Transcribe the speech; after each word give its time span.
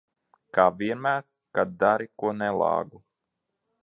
Kā 0.57 0.63
vienmēr, 0.77 1.19
kad 1.59 1.75
dari 1.83 2.09
ko 2.23 2.31
nelāgu. 2.39 3.03